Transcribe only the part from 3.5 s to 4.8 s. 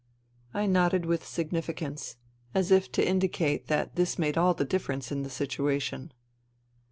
that this made all the